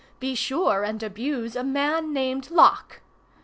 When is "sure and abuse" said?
0.33-1.55